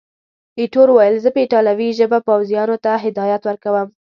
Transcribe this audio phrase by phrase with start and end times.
[0.59, 3.87] ایټور وویل، زه په ایټالوي ژبه پوځیانو ته هدایات ورکوم.